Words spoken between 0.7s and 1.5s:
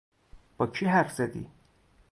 حرف زدی؟